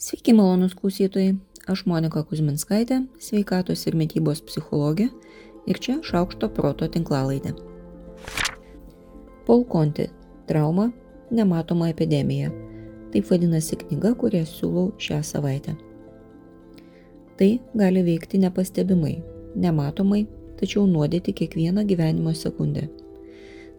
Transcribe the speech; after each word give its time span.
Sveiki 0.00 0.32
malonus 0.32 0.72
klausytojai, 0.72 1.34
aš 1.68 1.82
Monika 1.84 2.22
Kuzminskaitė, 2.24 3.02
sveikatos 3.20 3.82
ir 3.84 3.98
mytybos 4.00 4.38
psichologė 4.48 5.10
ir 5.68 5.80
čia 5.84 5.98
Šaukšto 6.00 6.48
proto 6.56 6.88
tinklalaidė. 6.88 7.52
Paul 9.44 9.66
Conti- 9.68 10.08
trauma- 10.48 10.88
nematoma 11.40 11.90
epidemija. 11.92 12.48
Taip 13.12 13.28
vadinasi 13.28 13.76
knyga, 13.84 14.14
kurią 14.16 14.42
siūlau 14.48 14.88
šią 14.96 15.20
savaitę. 15.34 15.76
Tai 17.36 17.52
gali 17.76 18.02
veikti 18.02 18.40
nepastebimai, 18.40 19.22
nematomai, 19.54 20.26
tačiau 20.56 20.86
nuodyti 20.86 21.34
kiekvieną 21.34 21.84
gyvenimo 21.84 22.32
sekundę. 22.32 22.88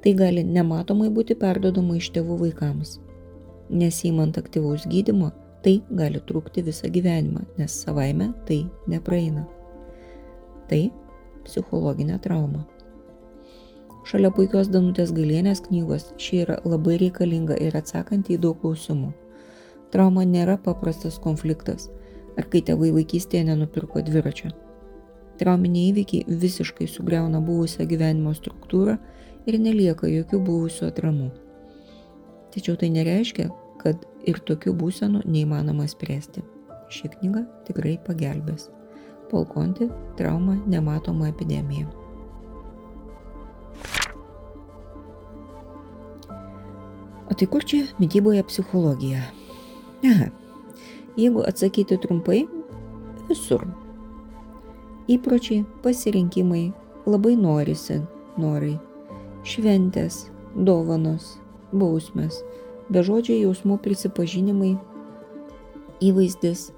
Tai 0.03 0.13
gali 0.13 0.43
nematomai 0.43 1.09
būti 1.09 1.33
perdodama 1.33 1.95
iš 1.97 2.11
tėvų 2.11 2.43
vaikams. 2.45 2.99
Nesimant 3.71 4.37
aktyvaus 4.37 4.85
gydimo, 4.85 5.31
tai 5.63 5.81
gali 5.89 6.19
trukti 6.27 6.63
visą 6.65 6.89
gyvenimą, 6.89 7.45
nes 7.57 7.81
savaime 7.83 8.31
tai 8.47 8.63
nepraeina. 8.89 9.45
Tai 10.69 10.83
psichologinė 11.45 12.19
trauma. 12.21 12.65
Šalia 14.07 14.31
puikios 14.33 14.71
Danutės 14.73 15.11
Galienės 15.13 15.61
knygos 15.67 16.07
ši 16.21 16.41
yra 16.45 16.57
labai 16.65 16.97
reikalinga 17.03 17.59
ir 17.61 17.75
atsakanti 17.77 18.33
į 18.33 18.41
daug 18.41 18.57
klausimų. 18.63 19.11
Trauma 19.93 20.23
nėra 20.25 20.57
paprastas 20.57 21.19
konfliktas, 21.21 21.89
ar 22.39 22.47
kai 22.49 22.63
tėvai 22.65 22.89
vaikystėje 22.95 23.45
nenupirko 23.51 24.01
dviračio. 24.07 24.49
Trauminiai 25.37 25.91
įvykiai 25.91 26.37
visiškai 26.41 26.87
sugriauna 26.89 27.41
buvusią 27.45 27.85
gyvenimo 27.89 28.33
struktūrą 28.37 28.97
ir 29.49 29.57
nelieka 29.61 30.09
jokių 30.09 30.41
buvusių 30.49 30.87
atramų. 30.89 31.29
Tačiau 32.53 32.77
tai 32.77 32.89
nereiškia, 32.93 33.47
kad 33.81 34.01
ir 34.27 34.39
tokių 34.47 34.73
būsenų 34.77 35.23
neįmanoma 35.25 35.87
spręsti. 35.89 36.43
Ši 36.91 37.11
knyga 37.15 37.45
tikrai 37.67 37.97
pagelbės. 38.05 38.69
Polkonti- 39.31 39.89
trauma 40.17 40.57
nematoma 40.67 41.29
epidemija. 41.31 41.87
O 47.31 47.33
tai 47.33 47.47
kur 47.47 47.63
čia 47.63 47.87
mytyboje 47.99 48.43
psichologija? 48.43 49.21
Aha. 50.03 50.27
Jeigu 51.15 51.43
atsakyti 51.47 51.97
trumpai, 51.97 52.47
visur. 53.29 53.63
Įpročiai, 55.07 55.65
pasirinkimai, 55.83 56.73
labai 57.05 57.35
norisi, 57.35 58.01
norai, 58.37 58.77
šventės, 59.43 60.29
dovanos, 60.55 61.37
bausmės, 61.71 62.43
bežodžiai 62.91 63.41
jausmų 63.45 63.79
prisipažinimai, 63.83 64.75
įvaizdis, 66.03 66.69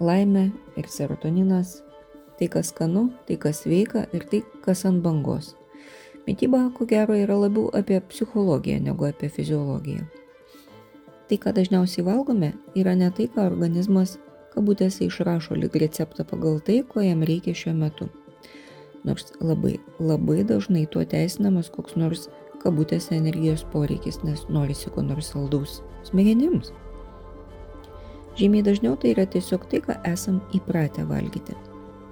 laimė 0.00 0.50
ir 0.80 0.88
serotoninas, 0.90 1.80
tai 2.38 2.48
kas 2.52 2.72
skanu, 2.72 3.10
tai 3.28 3.36
kas 3.40 3.66
veika 3.68 4.06
ir 4.16 4.24
tai 4.30 4.42
kas 4.64 4.86
ant 4.88 5.02
bangos. 5.04 5.54
Mytyba, 6.26 6.70
ko 6.76 6.86
gero, 6.88 7.16
yra 7.16 7.36
labiau 7.36 7.70
apie 7.76 8.00
psichologiją 8.10 8.80
negu 8.84 9.06
apie 9.08 9.30
fiziologiją. 9.32 10.06
Tai, 11.30 11.38
ką 11.38 11.52
dažniausiai 11.56 12.04
valgome, 12.06 12.52
yra 12.76 12.96
ne 12.98 13.08
tai, 13.14 13.28
ką 13.30 13.44
organizmas 13.46 14.16
kabutėse 14.54 15.06
išrašo 15.06 15.56
lyg 15.58 15.76
receptą 15.78 16.26
pagal 16.26 16.58
tai, 16.64 16.80
ko 16.86 17.04
jam 17.04 17.22
reikia 17.26 17.54
šiuo 17.56 17.74
metu. 17.78 18.08
Nors 19.06 19.30
labai, 19.40 19.78
labai 20.02 20.42
dažnai 20.44 20.84
tuo 20.90 21.04
teisinamas 21.08 21.70
koks 21.72 21.96
nors 21.96 22.28
kabutėse 22.62 23.16
energijos 23.16 23.64
poreikis, 23.72 24.20
nes 24.26 24.44
norisi 24.52 24.92
ko 24.92 25.04
nors 25.06 25.32
saldaus 25.32 25.80
smegenims. 26.08 26.72
Žymiai 28.38 28.64
dažniau 28.64 28.94
tai 29.00 29.14
yra 29.14 29.26
tiesiog 29.28 29.66
tai, 29.70 29.82
ką 29.84 29.96
esam 30.08 30.38
įpratę 30.56 31.04
valgyti. 31.08 31.56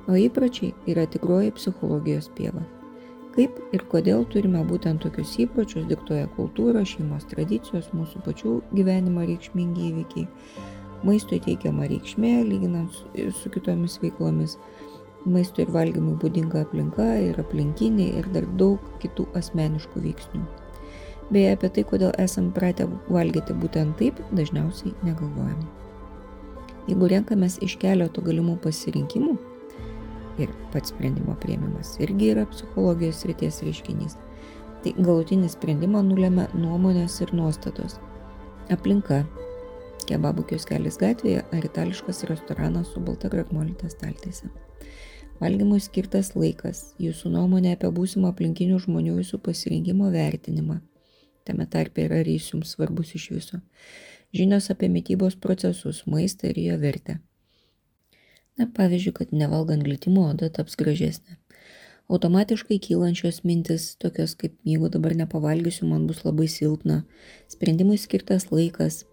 O 0.09 0.17
įpročiai 0.17 0.73
yra 0.89 1.07
tikroji 1.07 1.53
psichologijos 1.57 2.31
pieva. 2.37 2.65
Kaip 3.37 3.55
ir 3.77 3.85
kodėl 3.93 4.25
turime 4.33 4.65
būtent 4.67 5.05
tokius 5.05 5.37
įpročius 5.45 5.85
diktuoja 5.87 6.27
kultūra, 6.35 6.83
šeimos 6.83 7.29
tradicijos, 7.31 7.93
mūsų 7.95 8.25
pačių 8.25 8.55
gyvenimo 8.75 9.23
reikšmingi 9.29 9.85
įvykiai, 9.93 10.27
maisto 11.07 11.39
teikiama 11.45 11.87
reikšmė 11.93 12.33
lyginant 12.49 12.97
su, 12.97 13.53
kitomis 13.55 14.01
veiklomis, 14.03 14.57
Maisto 15.33 15.63
ir 15.63 15.73
valgymui 15.75 16.17
būdinga 16.23 16.63
aplinka 16.67 17.09
ir 17.25 17.39
aplinkiniai 17.43 18.21
ir 18.21 18.31
dar 18.35 18.47
daug 18.61 18.83
kitų 19.03 19.29
asmeniškų 19.39 20.05
veiksnių. 20.07 20.45
Beje, 21.29 21.53
apie 21.53 21.69
tai, 21.77 21.85
kodėl 21.85 22.15
esam 22.19 22.49
pratę 22.57 22.87
valgyti 23.13 23.57
būtent 23.61 23.99
taip, 24.01 24.21
dažniausiai 24.33 24.95
negalvojam. 25.05 25.61
Jeigu 26.89 27.11
renkamės 27.13 27.59
iš 27.65 27.77
keletų 27.83 28.25
galimų 28.31 28.57
pasirinkimų, 28.65 29.37
ir 30.39 30.49
pats 30.73 30.93
sprendimo 30.93 31.35
prieimimas 31.43 31.97
irgi 32.01 32.33
yra 32.33 32.47
psichologijos 32.53 33.25
ryties 33.29 33.61
reiškinys, 33.67 34.17
tai 34.85 34.95
galutinį 34.97 35.51
sprendimą 35.53 36.05
nulėmė 36.07 36.49
nuomonės 36.55 37.19
ir 37.25 37.35
nuostatos. 37.37 37.99
Aplinka, 38.73 39.25
kebabų 40.09 40.47
kioskelis 40.53 40.99
gatvėje 41.01 41.45
ar 41.53 41.69
itališkas 41.71 42.25
restoranas 42.31 42.93
su 42.95 43.03
balta 43.05 43.31
grakmolytė 43.33 43.91
staltiese. 43.93 44.51
Valgymui 45.39 45.79
skirtas 45.79 46.33
laikas, 46.35 46.81
jūsų 46.99 47.31
nuomonė 47.31 47.77
apie 47.77 47.93
būsimą 47.95 48.33
aplinkinių 48.33 48.81
žmonių 48.83 49.21
jūsų 49.21 49.39
pasirinkimo 49.47 50.09
vertinimą. 50.11 50.81
Tame 51.47 51.67
tarpe 51.71 52.03
yra 52.09 52.19
ar 52.25 52.27
jis 52.29 52.49
jums 52.51 52.75
svarbus 52.75 53.15
iš 53.15 53.29
viso. 53.37 53.61
Žinios 54.35 54.67
apie 54.75 54.91
mytybos 54.91 55.39
procesus, 55.39 56.03
maistą 56.11 56.51
ir 56.51 56.59
jo 56.65 56.79
vertę. 56.83 57.21
Na, 58.59 58.67
pavyzdžiui, 58.67 59.15
kad 59.15 59.31
nevalgant 59.33 59.87
glitimo 59.87 60.27
oda 60.33 60.51
taps 60.51 60.75
gražesnė. 60.81 61.39
Automatiškai 62.11 62.81
kylančios 62.83 63.43
mintis, 63.47 63.93
tokios 64.03 64.35
kaip 64.41 64.59
jeigu 64.67 64.91
dabar 64.91 65.15
nepavalgysiu, 65.15 65.87
man 65.87 66.09
bus 66.11 66.25
labai 66.27 66.49
silpna. 66.51 67.03
Sprendimui 67.53 68.01
skirtas 68.01 68.51
laikas. 68.51 69.05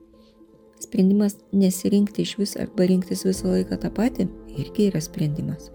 Sprendimas 0.81 1.37
nesirinkti 1.53 2.25
iš 2.25 2.37
vis 2.41 2.57
arba 2.59 2.89
rinktis 2.89 3.27
visą 3.27 3.53
laiką 3.53 3.77
tą 3.83 3.93
patį 3.93 4.29
irgi 4.57 4.89
yra 4.89 5.03
sprendimas. 5.03 5.74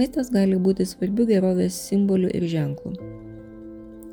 Maistas 0.00 0.30
gali 0.32 0.56
būti 0.56 0.86
svarbių 0.88 1.26
gerovės 1.28 1.76
simbolių 1.90 2.30
ir 2.38 2.44
ženklų. 2.48 2.90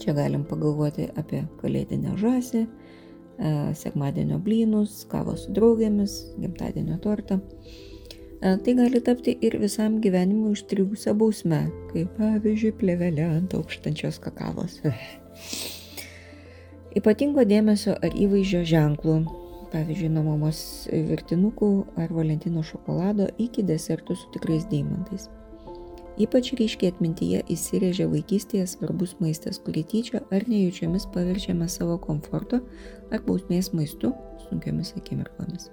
Čia 0.01 0.11
galim 0.17 0.41
pagalvoti 0.49 1.05
apie 1.15 1.45
kalėdinę 1.61 2.17
žąsį, 2.19 2.63
e, 2.65 3.51
sekmadienio 3.71 4.35
blynus, 4.43 5.05
kavą 5.07 5.37
su 5.39 5.53
draugėmis, 5.55 6.17
gimtadienio 6.43 6.97
tortą. 7.05 7.37
E, 7.39 8.57
tai 8.65 8.75
gali 8.81 8.99
tapti 8.99 9.37
ir 9.39 9.55
visam 9.63 10.01
gyvenimui 10.03 10.51
užstrigusią 10.57 11.15
bausmę, 11.23 11.61
kaip 11.93 12.11
pavyzdžiui 12.19 12.73
plevelė 12.83 13.29
ant 13.37 13.55
aukštančios 13.55 14.19
kakavos. 14.27 14.81
Ypatingo 16.99 17.47
dėmesio 17.47 17.95
ar 17.95 18.11
įvaizdžio 18.27 18.65
ženklų, 18.75 19.21
pavyzdžiui, 19.71 20.11
nuo 20.19 20.27
mamos 20.33 20.59
virtinukų 20.91 21.73
ar 21.95 22.11
valentino 22.11 22.67
šokolado 22.75 23.31
iki 23.39 23.63
desertų 23.63 24.19
su 24.19 24.35
tikrais 24.35 24.67
deimantais. 24.67 25.31
Ypač 26.17 26.49
ryškiai 26.57 26.89
atmintyje 26.89 27.43
įsirėžia 27.53 28.07
vaikystėje 28.09 28.65
svarbus 28.71 29.13
maistas, 29.21 29.59
kurį 29.61 29.83
tyčia 29.91 30.23
ar 30.33 30.47
nejučiamis 30.49 31.05
paverčiame 31.13 31.67
savo 31.69 31.99
komforto 32.01 32.63
ar 33.13 33.21
bausmės 33.27 33.69
maistu 33.77 34.15
sunkiomis 34.47 34.95
akimirkomis. 34.97 35.69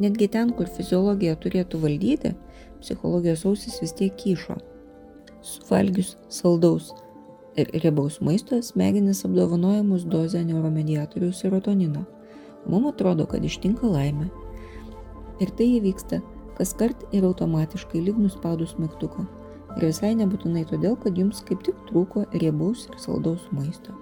Netgi 0.00 0.28
ten, 0.32 0.52
kur 0.56 0.68
fiziologija 0.68 1.38
turėtų 1.40 1.80
valdyti, 1.80 2.34
psichologijos 2.80 3.46
ausis 3.48 3.80
vis 3.80 3.96
tiek 3.96 4.12
kyšo. 4.20 4.58
Suvalgius 5.40 6.18
saldaus 6.28 6.90
ir 7.56 7.70
riebaus 7.80 8.20
maisto 8.20 8.60
smegenis 8.64 9.24
apdovanojamus 9.24 10.04
dozę 10.04 10.42
neuromediatorių 10.44 11.32
serotonino. 11.32 12.04
Mums 12.68 12.92
atrodo, 12.92 13.24
kad 13.24 13.44
ištinka 13.44 13.88
laimė. 13.88 14.28
Ir 15.40 15.52
tai 15.56 15.70
įvyksta 15.78 16.20
kas 16.60 16.74
kart 16.76 17.06
ir 17.16 17.24
automatiškai 17.24 18.02
lyg 18.04 18.18
nuspaudus 18.20 18.74
mygtuką. 18.76 19.24
Ir 19.78 19.86
visai 19.86 20.10
nebūtinai 20.18 20.66
todėl, 20.68 20.92
kad 21.00 21.16
jums 21.16 21.40
kaip 21.48 21.62
tik 21.64 21.78
trūko 21.88 22.26
riebaus 22.36 22.84
ir 22.90 22.98
saldaus 23.00 23.46
maisto. 23.56 23.94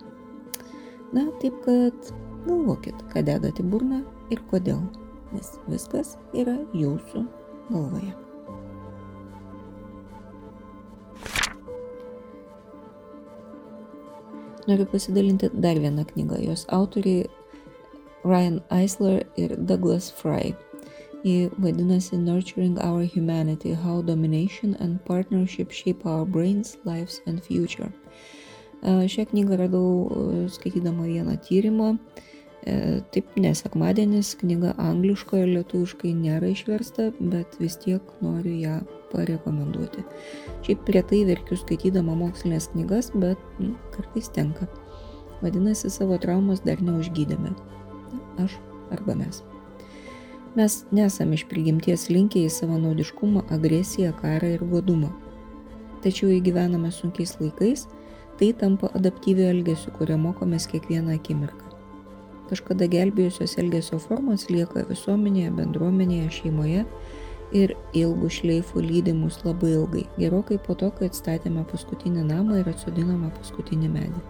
Na, 1.15 1.29
taip 1.39 1.61
kad 1.63 2.11
galvokit, 2.49 2.99
ką 3.13 3.23
dedat 3.31 3.63
į 3.63 3.69
burną 3.71 4.03
ir 4.35 4.43
kodėl, 4.51 4.83
nes 5.31 5.55
viskas 5.71 6.17
yra 6.35 6.59
jūsų 6.75 7.23
galvoje. 7.71 8.17
Noriu 14.69 14.85
pasidalinti 14.91 15.55
dar 15.55 15.79
vieną 15.79 16.11
knygą. 16.11 16.43
Jos 16.43 16.67
autoriai 16.75 17.29
Ryan 18.25 18.59
Eisler 18.75 19.23
ir 19.37 19.55
Douglas 19.57 20.11
Fry. 20.11 20.57
Ji 21.25 21.51
vadinasi 21.59 22.19
Nurturing 22.19 22.79
Our 22.79 23.05
Humanity– 23.05 23.75
How 23.85 24.03
Domination 24.03 24.77
and 24.81 25.05
Partnership 25.05 25.71
Shape 25.71 26.07
Our 26.07 26.25
Brains, 26.25 26.77
Lives 26.85 27.21
and 27.27 27.43
Future. 27.43 27.91
Šią 28.83 29.27
knygą 29.27 29.57
radau 29.59 30.11
skaitydama 30.49 31.07
vieną 31.11 31.37
tyrimą 31.43 31.97
E, 32.67 33.01
taip, 33.15 33.29
nesekmadienis 33.39 34.35
knyga 34.41 34.73
angliškoje 34.83 35.47
lietuviškai 35.53 36.11
nėra 36.19 36.51
išversta, 36.53 37.13
bet 37.33 37.55
vis 37.63 37.79
tiek 37.81 38.11
noriu 38.25 38.57
ją 38.59 38.75
parekomenduoti. 39.13 40.03
Šiaip 40.67 40.91
retai 40.97 41.23
verkiu 41.29 41.57
skaitydama 41.61 42.17
mokslinės 42.19 42.69
knygas, 42.75 43.13
bet 43.15 43.41
nu, 43.63 43.77
kartais 43.95 44.29
tenka. 44.35 44.69
Vadinasi, 45.41 45.89
savo 45.95 46.19
traumas 46.21 46.65
dar 46.67 46.83
neužgydėme. 46.83 47.55
Aš 48.43 48.59
arba 48.93 49.17
mes. 49.23 49.41
Mes 50.59 50.85
nesame 50.91 51.37
iš 51.39 51.45
prigimties 51.47 52.09
linkę 52.11 52.41
į 52.43 52.51
savanaudiškumą, 52.51 53.45
agresiją, 53.55 54.11
karą 54.19 54.49
ir 54.57 54.65
godumą. 54.67 55.13
Tačiau 56.03 56.33
įgyvename 56.35 56.91
sunkiais 56.91 57.37
laikais, 57.39 57.85
tai 58.41 58.49
tampa 58.59 58.91
adaptyviu 58.99 59.45
elgesiu, 59.53 59.93
kurio 59.95 60.17
mokomės 60.19 60.67
kiekvieną 60.73 61.15
akimirką. 61.15 61.69
Kažkada 62.51 62.89
gelbėjusios 62.91 63.55
elgesio 63.63 64.01
formos 64.03 64.49
lieka 64.51 64.83
visuomenėje, 64.89 65.53
bendruomenėje, 65.61 66.33
šeimoje 66.41 66.83
ir 67.63 67.77
ilgų 68.03 68.33
šleifų 68.41 68.83
lydimus 68.83 69.39
labai 69.45 69.77
ilgai, 69.77 70.05
gerokai 70.19 70.59
po 70.67 70.75
to, 70.75 70.91
kai 70.99 71.13
atstatėme 71.13 71.63
paskutinį 71.71 72.27
namą 72.33 72.65
ir 72.65 72.73
atsodinome 72.75 73.31
paskutinį 73.39 73.95
medį. 73.95 74.27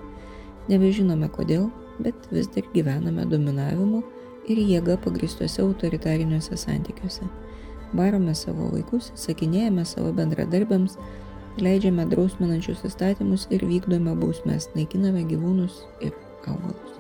Nebežinome 0.68 1.32
kodėl, 1.32 1.70
bet 2.04 2.28
vis 2.36 2.52
dar 2.52 2.68
gyvename 2.76 3.24
dominavimu 3.32 4.04
ir 4.52 4.60
jėga 4.62 4.96
pagristuose 5.04 5.62
autoritariniuose 5.62 6.56
santykiuose. 6.56 7.28
Barome 7.96 8.34
savo 8.36 8.68
vaikus, 8.72 9.12
sakinėjame 9.16 9.84
savo 9.88 10.12
bendradarbiams, 10.16 10.98
leidžiame 11.62 12.04
drausminančius 12.10 12.84
įstatymus 12.88 13.46
ir 13.54 13.64
vykdome 13.68 14.14
bausmes, 14.20 14.68
naikiname 14.76 15.24
gyvūnus 15.30 15.80
ir 16.04 16.12
augalus. 16.46 16.98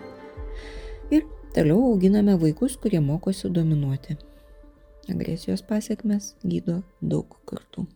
Ir 1.12 1.26
toliau 1.56 1.92
auginame 1.92 2.38
vaikus, 2.40 2.78
kurie 2.80 3.00
mokosi 3.04 3.52
dominuoti. 3.52 4.18
Agresijos 5.08 5.62
pasiekmes 5.64 6.34
gydo 6.44 6.82
daug 7.00 7.38
kartų. 7.48 7.86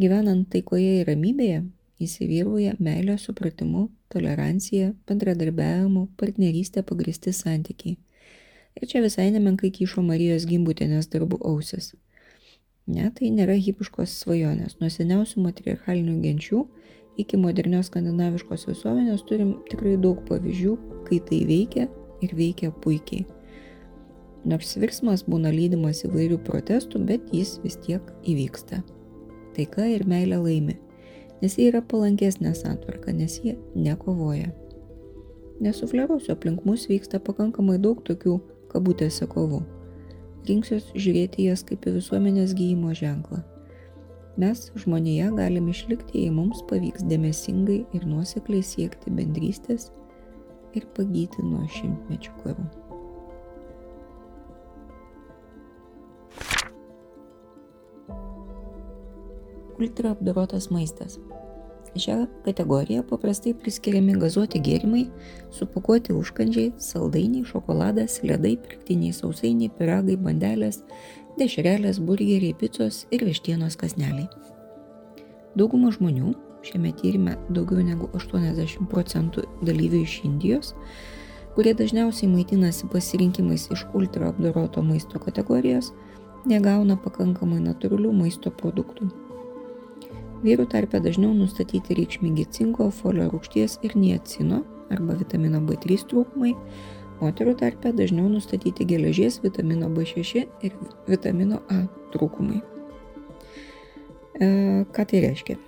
Gyvenant 0.00 0.48
taikoje 0.50 1.02
ir 1.02 1.10
ramybėje, 1.10 1.60
įsivyrauja 2.00 2.76
meilė 2.82 3.16
supratimu, 3.20 3.88
tolerancija, 4.12 4.92
bendradarbiavimu, 5.08 6.06
partnerystė 6.20 6.84
pagristi 6.86 7.32
santykiai. 7.36 7.98
Ir 8.80 8.86
čia 8.90 9.02
visai 9.04 9.28
nemenkai 9.34 9.72
kyšo 9.74 10.02
Marijos 10.06 10.46
gimbutėnės 10.48 11.10
darbų 11.12 11.40
ausis. 11.46 11.92
Ne, 12.90 13.10
tai 13.14 13.30
nėra 13.34 13.54
hipiškos 13.60 14.14
svajonės. 14.22 14.78
Nuo 14.80 14.88
seniausių 14.90 15.42
matriarchalinių 15.44 16.16
genčių 16.24 16.62
iki 17.20 17.38
modernios 17.38 17.90
skandinaviškos 17.90 18.66
visuomenės 18.70 19.26
turim 19.28 19.56
tikrai 19.70 19.96
daug 20.00 20.22
pavyzdžių, 20.30 20.76
kai 21.08 21.20
tai 21.28 21.42
veikia 21.50 21.86
ir 22.24 22.34
veikia 22.36 22.72
puikiai. 22.84 23.26
Nors 24.48 24.72
virsmas 24.80 25.26
būna 25.28 25.52
lydimas 25.52 26.00
įvairių 26.06 26.38
protestų, 26.46 27.02
bet 27.10 27.34
jis 27.36 27.58
vis 27.64 27.76
tiek 27.84 28.06
įvyksta. 28.24 28.80
Taika 29.56 29.84
ir 29.90 30.06
meilė 30.08 30.38
laimi, 30.40 30.78
nes 31.42 31.56
jie 31.58 31.68
yra 31.70 31.82
palankesnė 31.82 32.52
santvarka, 32.56 33.12
nes 33.16 33.38
jie 33.44 33.56
nekovoja. 33.74 34.50
Nesufleruosiu, 35.60 36.32
aplink 36.34 36.64
mus 36.64 36.86
vyksta 36.88 37.20
pakankamai 37.20 37.76
daug 37.82 38.00
tokių 38.06 38.38
kabutėse 38.72 39.28
kovų. 39.28 39.60
Rinksiuos 40.48 40.88
žiūrėti 40.96 41.50
jas 41.50 41.64
kaip 41.68 41.84
į 41.84 41.98
visuomenės 41.98 42.54
gyjimo 42.56 42.94
ženklą. 42.96 43.42
Mes 44.40 44.70
žmonėje 44.80 45.28
galime 45.36 45.74
išlikti, 45.74 46.24
jei 46.24 46.32
mums 46.32 46.62
pavyks 46.70 47.04
dėmesingai 47.10 47.82
ir 47.96 48.06
nuosekliai 48.08 48.64
siekti 48.64 49.12
bendrystės 49.12 49.90
ir 50.72 50.86
pagyti 50.96 51.44
nuo 51.44 51.66
šimtmečių 51.76 52.38
karų. 52.44 52.70
Ultra 59.80 60.10
apdorotas 60.10 60.70
maistas. 60.70 61.18
Šią 61.96 62.26
kategoriją 62.44 63.00
paprastai 63.08 63.54
priskiriami 63.56 64.12
gazuoti 64.20 64.60
gėrimai, 64.60 65.06
supakuoti 65.56 66.12
užkandžiai, 66.12 66.74
saldainiai, 66.84 67.46
šokoladas, 67.48 68.18
ledai, 68.28 68.58
pirktiniai 68.60 69.14
sausainiai, 69.16 69.70
piragai, 69.78 70.18
bandelės, 70.20 70.82
dešrelės, 71.40 72.02
burgeriai, 72.04 72.52
picos 72.60 73.06
ir 73.10 73.24
vištienos 73.24 73.78
kasneliai. 73.80 74.28
Dauguma 75.56 75.94
žmonių, 75.96 76.34
šiame 76.68 76.92
tyrime 77.00 77.38
daugiau 77.48 77.80
negu 77.80 78.10
80 78.20 78.84
procentų 78.92 79.46
dalyvių 79.64 80.04
iš 80.04 80.18
Indijos, 80.28 80.74
kurie 81.56 81.72
dažniausiai 81.72 82.28
maitinasi 82.28 82.92
pasirinkimais 82.92 83.70
iš 83.72 83.88
ultra 83.96 84.28
apdoroto 84.34 84.84
maisto 84.84 85.24
kategorijos, 85.24 85.94
negauna 86.44 87.00
pakankamai 87.00 87.64
natūralių 87.64 88.12
maisto 88.20 88.52
produktų. 88.52 89.08
Vyrų 90.40 90.64
tarpe 90.72 91.02
dažniau 91.04 91.34
nustatyti 91.36 91.96
reikšmingi 91.98 92.46
cinko, 92.52 92.88
folio 92.94 93.28
rūgšties 93.28 93.80
ir 93.84 93.96
niacino 93.98 94.62
arba 94.90 95.14
vitamino 95.20 95.60
B3 95.62 96.00
trūkumai, 96.10 96.54
Moterų 97.20 97.52
tarpe 97.60 97.90
dažniau 97.92 98.30
nustatyti 98.32 98.86
geležies, 98.88 99.42
vitamino 99.44 99.90
B6 99.92 100.46
ir 100.64 100.76
vitamino 101.08 101.58
A 101.68 101.82
trūkumai. 102.14 102.62
E, 104.40 104.46
ką 104.88 105.04
tai 105.10 105.20
reiškia? 105.26 105.58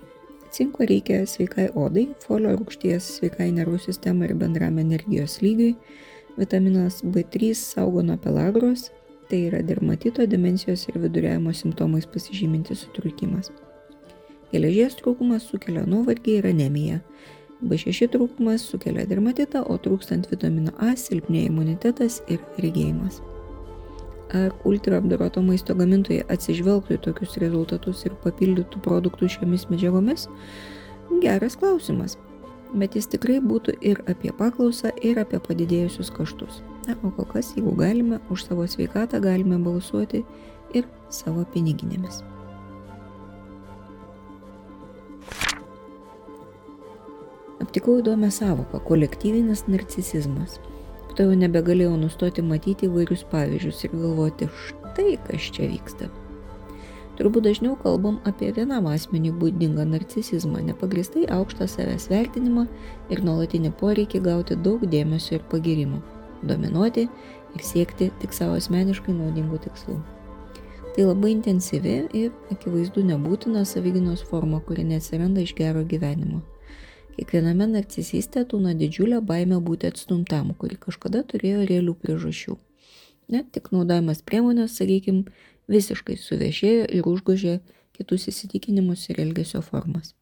Cinko 0.53 0.87
reikia 0.89 1.19
sveikai 1.29 1.67
odai, 1.77 2.07
folio 2.25 2.55
rūgšties 2.57 3.11
sveikai 3.19 3.51
nervų 3.53 3.77
sistemai 3.85 4.31
ir 4.31 4.33
bendram 4.41 4.79
energijos 4.81 5.39
lygiui, 5.45 5.75
vitaminas 6.39 7.03
B3 7.05 7.53
saugo 7.57 8.01
nuo 8.05 8.17
pelagros, 8.21 8.87
tai 9.29 9.43
yra 9.51 9.61
dermatito, 9.65 10.25
demencijos 10.29 10.87
ir 10.89 10.97
viduriavimo 11.05 11.53
simptomais 11.53 12.09
pasižymintis 12.09 12.81
sutrikimas. 12.87 13.53
Geležies 14.53 14.93
trūkumas 14.99 15.47
sukelia 15.49 15.81
nuovargį 15.89 16.37
ir 16.39 16.47
anemiją, 16.51 16.99
B6 17.63 18.09
trūkumas 18.13 18.65
sukelia 18.69 19.05
dermatitą, 19.07 19.63
o 19.65 19.77
trūkstant 19.79 20.27
vitamino 20.31 20.73
A 20.83 20.93
silpnėja 20.99 21.49
imunitetas 21.49 22.19
ir 22.31 22.41
regėjimas. 22.61 23.21
Ar 24.33 24.51
ultra 24.65 24.97
apdoroto 24.99 25.43
maisto 25.45 25.75
gamintojai 25.77 26.25
atsižvelgtų 26.33 26.97
į 26.97 27.01
tokius 27.05 27.37
rezultatus 27.43 28.03
ir 28.07 28.17
papildytų 28.23 28.81
produktų 28.83 29.29
šiomis 29.35 29.67
medžiagomis? 29.71 30.27
Geras 31.23 31.57
klausimas. 31.59 32.17
Bet 32.73 32.97
jis 32.97 33.07
tikrai 33.13 33.37
būtų 33.43 33.77
ir 33.85 34.01
apie 34.09 34.33
paklausą, 34.33 34.89
ir 35.05 35.21
apie 35.21 35.37
padidėjusius 35.37 36.09
kaštus. 36.13 36.63
Na, 36.87 36.97
o 37.05 37.13
kol 37.13 37.29
kas, 37.29 37.53
jeigu 37.53 37.75
galime, 37.77 38.19
už 38.33 38.49
savo 38.49 38.65
sveikatą 38.67 39.21
galime 39.23 39.61
balsuoti 39.61 40.25
ir 40.73 40.89
savo 41.13 41.45
piniginėmis. 41.53 42.23
Aptikau 47.73 47.95
įdomią 47.99 48.29
savoką- 48.31 48.79
kolektyvinis 48.89 49.63
narcisizmas. 49.67 50.59
Tai 51.15 51.25
jau 51.25 51.37
nebegalėjau 51.43 51.95
nustoti 51.97 52.43
matyti 52.45 52.85
įvairius 52.85 53.23
pavyzdžius 53.31 53.79
ir 53.85 53.95
galvoti, 53.97 54.47
štai 54.65 55.17
kas 55.25 55.47
čia 55.55 55.65
vyksta. 55.71 56.09
Turbūt 57.17 57.47
dažniau 57.47 57.73
kalbam 57.81 58.19
apie 58.29 58.51
vienam 58.53 58.85
asmeniui 58.85 59.33
būdingą 59.41 59.87
narcisizmą, 59.89 60.61
nepagristai 60.69 61.25
aukštą 61.25 61.65
savęs 61.65 62.07
vertinimą 62.13 62.67
ir 63.09 63.25
nuolatinį 63.25 63.73
poreikį 63.81 64.21
gauti 64.21 64.55
daug 64.55 64.85
dėmesio 64.85 65.33
ir 65.39 65.43
pagirimo, 65.49 66.03
dominuoti 66.43 67.09
ir 67.55 67.61
siekti 67.71 68.11
tik 68.21 68.33
savo 68.33 68.53
asmeniškai 68.61 69.17
naudingų 69.17 69.63
tikslų. 69.65 69.97
Tai 70.93 71.09
labai 71.09 71.31
intensyvi 71.31 71.99
ir 72.13 72.31
akivaizdu 72.51 73.01
nebūtina 73.01 73.65
savyginos 73.65 74.21
forma, 74.21 74.61
kuri 74.61 74.83
neatsiranda 74.83 75.41
iš 75.41 75.55
gero 75.57 75.81
gyvenimo. 75.81 76.52
Kiekviename 77.13 77.67
narcisiste 77.69 78.41
tūna 78.49 78.71
didžiulė 78.77 79.19
baime 79.21 79.59
būti 79.61 79.85
atstumtam, 79.91 80.49
kuri 80.57 80.79
kažkada 80.81 81.21
turėjo 81.29 81.67
realių 81.69 81.93
priežasčių. 82.01 82.55
Net 83.33 83.51
tik 83.53 83.69
naudojamas 83.75 84.23
priemonės, 84.25 84.79
sakykime, 84.79 85.29
visiškai 85.69 86.17
suvešėjo 86.17 86.87
ir 86.89 87.07
užgožė 87.11 87.53
kitus 87.93 88.25
įsitikinimus 88.33 89.05
ir 89.13 89.21
elgesio 89.21 89.61
formas. 89.61 90.15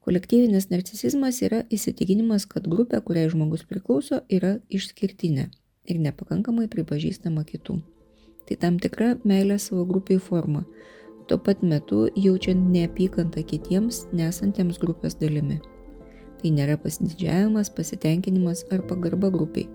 Kolektyvinis 0.00 0.70
narcisizmas 0.72 1.42
yra 1.44 1.60
įsitikinimas, 1.68 2.46
kad 2.48 2.64
grupė, 2.64 3.02
kuriai 3.04 3.28
žmogus 3.28 3.66
priklauso, 3.68 4.22
yra 4.32 4.56
išskirtinė 4.72 5.50
ir 5.92 6.00
nepakankamai 6.00 6.70
pripažįstama 6.72 7.44
kitų. 7.44 7.82
Tai 8.48 8.56
tam 8.64 8.80
tikra 8.80 9.12
meilė 9.28 9.60
savo 9.60 9.84
grupiai 9.86 10.18
forma, 10.18 10.64
tuo 11.30 11.38
pat 11.38 11.60
metu 11.62 12.08
jaučiant 12.18 12.72
neapykantą 12.74 13.44
kitiems 13.46 14.08
nesantiems 14.10 14.80
grupės 14.82 15.14
dalimi. 15.20 15.60
Tai 16.40 16.50
nėra 16.56 16.74
pasididžiavimas, 16.82 17.70
pasitenkinimas 17.76 18.64
ar 18.74 18.82
pagarba 18.88 19.30
grupiai. 19.30 19.68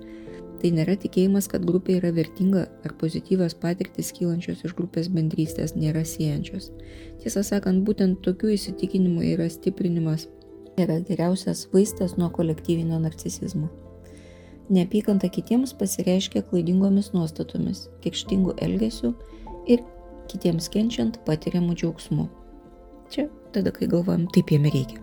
Tai 0.60 0.72
nėra 0.76 0.98
tikėjimas, 1.00 1.48
kad 1.48 1.64
grupė 1.68 2.00
yra 2.02 2.12
vertinga 2.16 2.66
ar 2.84 2.96
pozityvios 3.00 3.56
patirtis 3.62 4.12
kylančios 4.18 4.66
iš 4.68 4.76
grupės 4.76 5.08
bendrystės 5.14 5.78
nėra 5.80 6.04
siejančios. 6.04 6.72
Tiesą 7.24 7.46
sakant, 7.46 7.86
būtent 7.88 8.20
tokių 8.26 8.52
įsitikinimų 8.58 9.24
yra 9.36 9.48
stiprinimas 9.52 10.28
yra 10.76 11.00
geriausias 11.08 11.70
vaistas 11.72 12.18
nuo 12.20 12.32
kolektyvinio 12.36 13.00
narcisizmo. 13.00 13.70
Neapykanta 14.76 15.30
kitiems 15.32 15.76
pasireiškia 15.78 16.44
klaidingomis 16.50 17.14
nuostatomis, 17.14 17.86
kikštingų 18.04 18.58
elgesių 18.66 19.14
ir 19.72 19.86
kitiems 20.32 20.70
kenčiant 20.74 21.20
patiriamų 21.28 21.76
džiaugsmų. 21.80 22.30
Čia 23.14 23.28
tada, 23.56 23.72
kai 23.72 23.88
galvojam, 23.92 24.26
taip 24.34 24.52
jiem 24.52 24.66
reikia. 24.68 25.02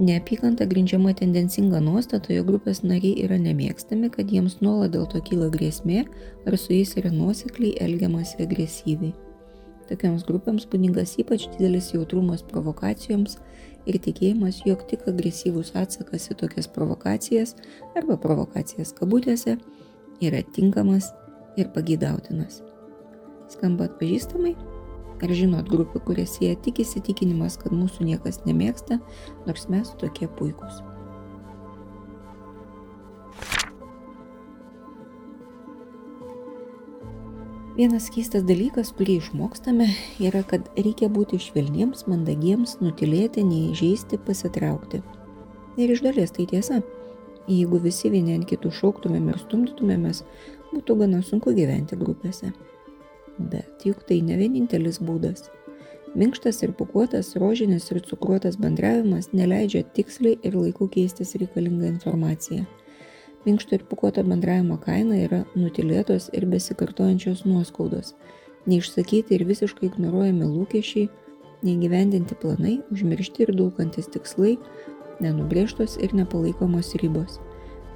Neapykanta 0.00 0.64
grindžiama 0.64 1.12
tendencinga 1.12 1.80
nuostata, 1.84 2.32
jo 2.32 2.44
grupės 2.46 2.78
nariai 2.80 3.20
yra 3.26 3.36
nemėgstami, 3.36 4.08
kad 4.14 4.30
jiems 4.32 4.60
nuolat 4.64 4.94
dėl 4.94 5.04
to 5.12 5.20
kyla 5.26 5.50
grėsmė 5.52 6.06
ar 6.48 6.56
su 6.56 6.72
jais 6.72 6.94
yra 6.96 7.10
nuosekliai 7.12 7.74
elgiamasi 7.84 8.40
agresyviai. 8.46 9.12
Tokiams 9.90 10.24
grupėms 10.24 10.64
būdingas 10.72 11.16
ypač 11.20 11.48
didelis 11.52 11.90
jautrumas 11.92 12.46
provokacijoms 12.46 13.36
ir 13.90 14.00
tikėjimas, 14.00 14.62
jog 14.64 14.86
tik 14.88 15.04
agresyvus 15.10 15.74
atsakas 15.76 16.30
į 16.32 16.38
tokias 16.46 16.70
provokacijas 16.70 17.56
arba 17.98 18.16
provokacijas 18.24 18.94
kabutėse 18.96 19.58
yra 20.24 20.44
tinkamas 20.56 21.12
ir 21.60 21.68
pagydautinas. 21.76 22.62
Skamba 23.50 23.88
atpažįstamai? 23.90 24.54
Ar 25.20 25.32
žinot 25.36 25.68
grupę, 25.68 26.00
kurie 26.06 26.24
sieja 26.24 26.56
tik 26.64 26.80
įsitikinimas, 26.84 27.58
kad 27.60 27.74
mūsų 27.76 28.06
niekas 28.08 28.40
nemėgsta, 28.46 29.00
nors 29.48 29.66
mes 29.72 29.90
tokie 30.00 30.30
puikūs? 30.38 30.80
Vienas 37.80 38.10
keistas 38.12 38.42
dalykas, 38.44 38.90
kurį 38.96 39.18
išmokstame, 39.20 39.86
yra, 40.20 40.42
kad 40.46 40.66
reikia 40.76 41.10
būti 41.12 41.38
švelniems, 41.40 42.06
mandagiems, 42.10 42.74
nutilėti, 42.84 43.44
neįžeisti, 43.46 44.18
pasitraukti. 44.26 45.00
Ir 45.80 45.94
iš 45.94 46.02
dalies 46.04 46.34
tai 46.36 46.44
tiesa. 46.50 46.82
Jeigu 47.48 47.80
visi 47.80 48.10
vieni 48.12 48.36
ant 48.36 48.48
kitų 48.50 48.72
šauktumėm 48.80 49.30
ir 49.32 49.38
stumdytumėmės, 49.40 50.26
būtų 50.74 50.98
gana 51.04 51.22
sunku 51.24 51.54
gyventi 51.56 51.96
grupėse. 51.96 52.52
Bet 53.52 53.86
juk 53.88 54.04
tai 54.08 54.20
ne 54.26 54.36
vienintelis 54.40 55.00
būdas. 55.00 55.48
Minkštas 56.18 56.60
ir 56.66 56.74
pukuotas, 56.74 57.36
rožinis 57.38 57.86
ir 57.94 58.02
cukruotas 58.02 58.58
bendravimas 58.60 59.30
neleidžia 59.32 59.84
tiksliai 59.94 60.40
ir 60.42 60.58
laiku 60.58 60.90
keistis 60.90 61.36
reikalingą 61.38 61.86
informaciją 61.94 62.66
Minkšto 63.44 63.74
ir 63.74 63.84
pukuoto 63.88 64.20
bendravimo 64.20 64.76
kaina 64.84 65.16
yra 65.16 65.38
nutilėtos 65.56 66.26
ir 66.36 66.44
besikartojančios 66.52 67.46
nuoskaudos, 67.48 68.12
neišsakyti 68.68 69.38
ir 69.38 69.46
visiškai 69.48 69.88
ignoruojami 69.88 70.44
lūkesčiai, 70.44 71.06
neįgyvendinti 71.64 72.36
planai, 72.42 72.74
užmiršti 72.92 73.46
ir 73.46 73.54
dulkantis 73.56 74.10
tikslai, 74.12 74.58
nenubrėžtos 75.24 75.96
ir 76.04 76.12
nepalaikomos 76.18 76.92
ribos, 77.00 77.38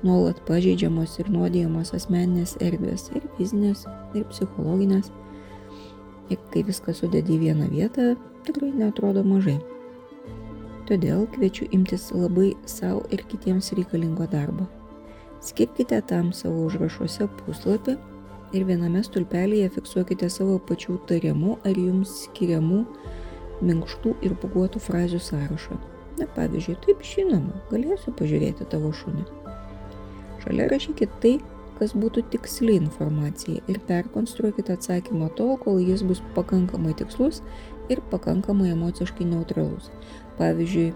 nuolat 0.00 0.40
pažeidžiamos 0.48 1.18
ir 1.20 1.28
nuodėjamos 1.36 1.92
asmeninės 2.00 2.56
erdvės 2.64 3.10
ir 3.12 3.28
fizinės, 3.36 3.84
ir 4.16 4.24
psichologinės. 4.32 5.12
Ir 6.32 6.40
kai 6.52 6.62
viską 6.64 6.94
sudedi 6.96 7.36
į 7.36 7.42
vieną 7.48 7.68
vietą, 7.72 8.14
tikrai 8.46 8.70
netrodo 8.72 9.24
mažai. 9.26 9.58
Todėl 10.88 11.26
kviečiu 11.32 11.68
imtis 11.72 12.10
labai 12.12 12.52
savo 12.68 13.04
ir 13.12 13.24
kitiems 13.28 13.72
reikalingo 13.76 14.26
darbo. 14.28 14.66
Skirkite 15.44 16.00
tam 16.08 16.32
savo 16.32 16.66
užrašuose 16.68 17.28
puslapį 17.40 17.96
ir 18.56 18.66
viename 18.68 19.02
stulpelėje 19.04 19.70
fiksuokite 19.76 20.28
savo 20.32 20.58
pačių 20.68 20.98
tariamų 21.08 21.58
ar 21.68 21.80
jums 21.80 22.12
skiriamų 22.26 22.84
minkštų 23.64 24.14
ir 24.24 24.36
puguotų 24.42 24.82
frazių 24.84 25.20
sąrašą. 25.24 25.80
Na 26.20 26.28
pavyzdžiui, 26.36 26.76
taip 26.84 27.02
žinoma, 27.02 27.56
galėsiu 27.72 28.12
pažiūrėti 28.14 28.68
tavo 28.70 28.92
šunį. 28.94 29.24
Šalia 30.44 30.68
rašykite 30.70 31.20
tai, 31.22 31.32
kas 31.84 31.92
būtų 32.00 32.22
tiksli 32.32 32.78
informacija 32.80 33.60
ir 33.68 33.80
perkonstruokite 33.84 34.72
atsakymą 34.72 35.28
tol, 35.36 35.58
kol 35.60 35.82
jis 35.82 36.00
bus 36.06 36.22
pakankamai 36.36 36.94
tikslus 36.96 37.42
ir 37.92 38.00
pakankamai 38.12 38.70
emociškai 38.72 39.26
neutralus. 39.28 39.90
Pavyzdžiui, 40.38 40.94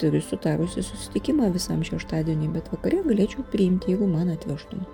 turiu 0.00 0.20
sutarusi 0.24 0.84
susitikimą 0.84 1.48
visam 1.54 1.80
šeštadienį, 1.86 2.50
bet 2.52 2.68
vakare 2.74 3.00
galėčiau 3.06 3.46
priimti, 3.52 3.94
jeigu 3.94 4.10
man 4.10 4.34
atvežtum. 4.34 4.84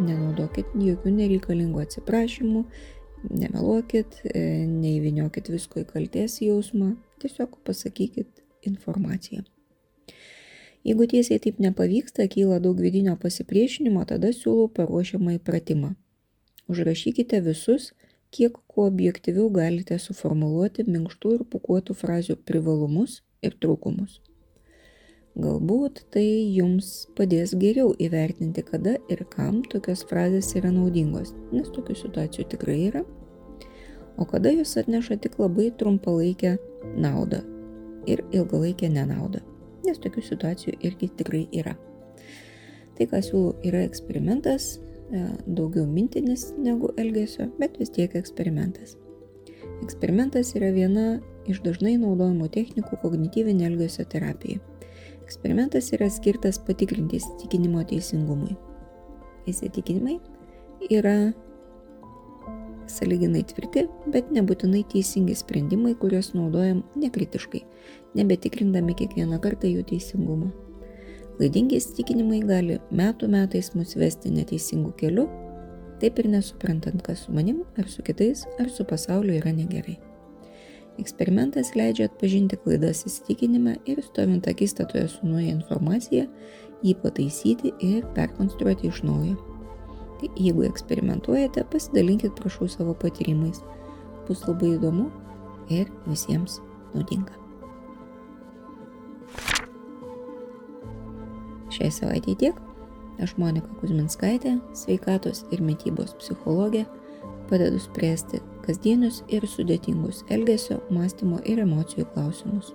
Nenaudokit 0.00 0.74
jokių 0.74 1.14
nereikalingų 1.14 1.84
atsiprašymų, 1.84 2.64
nemeluokit, 3.30 4.18
e, 4.24 4.44
neįviniokit 4.66 5.52
visko 5.54 5.84
į 5.84 5.88
kalties 5.92 6.40
jausmą, 6.42 6.96
tiesiog 7.22 7.60
pasakykit 7.68 8.42
informaciją. 8.66 9.46
Jeigu 10.84 11.04
tiesiai 11.06 11.40
taip 11.44 11.58
nepavyksta, 11.60 12.24
kyla 12.32 12.60
daug 12.64 12.78
vidinio 12.80 13.16
pasipriešinimo, 13.20 14.04
tada 14.08 14.30
siūlau 14.32 14.70
paruošiamą 14.72 15.36
įpratimą. 15.36 15.92
Užrašykite 16.72 17.42
visus, 17.44 17.90
kiek 18.32 18.56
kuo 18.70 18.86
objektyviau 18.88 19.50
galite 19.52 19.98
suformuluoti 20.00 20.86
minkštų 20.88 21.36
ir 21.36 21.46
pukuotų 21.52 21.96
frazių 22.00 22.38
privalumus 22.48 23.20
ir 23.44 23.56
trūkumus. 23.60 24.20
Galbūt 25.40 26.00
tai 26.10 26.24
jums 26.56 27.06
padės 27.16 27.52
geriau 27.58 27.92
įvertinti, 28.02 28.64
kada 28.66 28.96
ir 29.12 29.22
kam 29.30 29.60
tokios 29.62 30.02
frazės 30.08 30.50
yra 30.58 30.72
naudingos, 30.74 31.34
nes 31.52 31.68
tokių 31.70 31.94
situacijų 32.00 32.48
tikrai 32.54 32.78
yra, 32.88 33.04
o 34.18 34.26
kada 34.26 34.50
jos 34.56 34.74
atneša 34.80 35.20
tik 35.22 35.38
labai 35.38 35.70
trumpalaikę 35.70 36.56
naudą 36.98 37.44
ir 38.10 38.24
ilgalaikę 38.32 38.90
nenaudą, 38.90 39.44
nes 39.86 40.00
tokių 40.02 40.24
situacijų 40.26 40.76
irgi 40.86 41.10
tikrai 41.20 41.44
yra. 41.56 41.76
Tai, 42.96 43.06
ką 43.08 43.20
siūlau, 43.24 43.54
yra 43.64 43.82
eksperimentas, 43.86 44.74
e, 45.10 45.22
daugiau 45.46 45.86
mintinis 45.88 46.50
negu 46.60 46.92
elgesio, 47.00 47.48
bet 47.60 47.78
vis 47.80 47.92
tiek 47.94 48.14
eksperimentas. 48.18 48.96
Eksperimentas 49.80 50.52
yra 50.58 50.68
viena 50.76 51.06
iš 51.48 51.62
dažnai 51.64 51.94
naudojamų 52.00 52.50
technikų 52.52 52.98
kognityvinė 53.00 53.70
elgesio 53.70 54.04
terapija. 54.04 54.60
Eksperimentas 55.24 55.92
yra 55.96 56.10
skirtas 56.12 56.58
patikrinti 56.66 57.20
įsitikinimo 57.20 57.84
teisingumui. 57.88 58.56
Įsitikinimai 59.48 60.18
yra 60.92 61.32
saliginai 62.90 63.42
tvirti, 63.46 63.86
bet 64.12 64.32
nebūtinai 64.34 64.82
teisingi 64.90 65.36
sprendimai, 65.38 65.94
kuriuos 66.00 66.32
naudojam 66.36 66.82
nekritiškai, 67.00 67.62
nebetikrindami 68.18 68.96
kiekvieną 68.98 69.40
kartą 69.42 69.70
jų 69.70 69.86
teisingumą. 69.92 70.50
Klaidingi 71.38 71.78
įsitikinimai 71.80 72.42
gali 72.44 72.76
metų 72.92 73.30
metais 73.32 73.72
mus 73.72 73.94
vesti 73.96 74.32
neteisingų 74.34 74.92
kelių, 75.00 75.26
taip 76.02 76.20
ir 76.20 76.28
nesuprantant, 76.32 77.02
kas 77.06 77.24
su 77.24 77.34
manim, 77.36 77.62
ar 77.80 77.88
su 77.88 78.04
kitais, 78.04 78.44
ar 78.60 78.68
su 78.72 78.84
pasauliu 78.88 79.38
yra 79.38 79.52
negerai. 79.56 79.96
Eksperimentas 81.00 81.72
leidžia 81.78 82.10
atpažinti 82.10 82.58
klaidas 82.60 83.06
įsitikinime 83.08 83.78
ir 83.88 84.02
stovint 84.04 84.48
akistatoje 84.50 85.06
su 85.08 85.28
nauja 85.28 85.54
informacija, 85.54 86.26
jį 86.84 86.96
pataisyti 87.00 87.72
ir 87.84 88.04
perkonstruoti 88.16 88.92
iš 88.92 89.04
naujo. 89.08 89.49
Tai 90.20 90.28
jeigu 90.36 90.66
eksperimentuojate, 90.68 91.64
pasidalinkit 91.72 92.34
prašau 92.36 92.68
savo 92.68 92.92
patyrimais. 92.94 93.62
Bus 94.28 94.42
labai 94.44 94.74
įdomu 94.74 95.06
ir 95.72 95.88
visiems 96.04 96.58
naudinga. 96.92 97.32
Šiai 101.72 101.88
savaitė 101.94 102.36
tiek. 102.36 102.60
Aš 103.20 103.34
Monika 103.40 103.72
Kuzminskaitė, 103.80 104.58
sveikatos 104.76 105.42
ir 105.52 105.60
mytybos 105.64 106.14
psichologė, 106.20 106.86
padedu 107.50 107.80
spręsti 107.80 108.40
kasdienius 108.64 109.22
ir 109.32 109.44
sudėtingus 109.48 110.22
elgesio, 110.32 110.80
mąstymo 110.92 111.40
ir 111.48 111.60
emocijų 111.64 112.06
klausimus. 112.14 112.74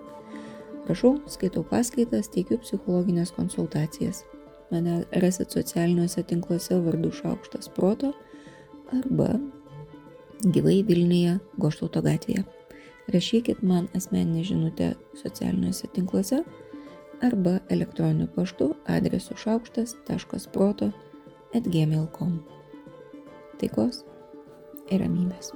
Prašau, 0.86 1.16
skaitau 1.30 1.66
paskaitas, 1.66 2.30
teikiu 2.34 2.60
psichologinės 2.62 3.34
konsultacijas. 3.38 4.26
Mane 4.72 5.04
rasit 5.22 5.52
socialiniuose 5.52 6.24
tinkluose 6.24 6.80
vardu 6.82 7.12
Šaukštas 7.12 7.70
Proto 7.76 8.14
arba 8.94 9.40
gyvai 10.44 10.82
Vilniuje 10.88 11.38
Goštauto 11.62 12.02
gatvėje. 12.06 12.46
Rašykit 13.14 13.62
man 13.64 13.88
asmeninę 13.96 14.44
žinutę 14.44 14.94
socialiniuose 15.22 15.88
tinkluose 15.94 16.42
arba 17.22 17.60
elektroniniu 17.70 18.28
paštu 18.36 18.74
adresu 18.86 19.38
šaukštas.proto 19.38 20.92
atgmail.com. 21.56 22.40
Taikos 23.62 24.02
ir 24.92 25.06
ramybės. 25.06 25.54